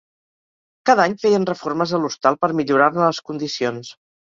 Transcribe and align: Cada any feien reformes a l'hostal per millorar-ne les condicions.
Cada 0.89 1.03
any 1.09 1.15
feien 1.25 1.45
reformes 1.51 1.95
a 1.95 2.01
l'hostal 2.05 2.41
per 2.47 2.51
millorar-ne 2.63 3.05
les 3.07 3.23
condicions. 3.31 3.97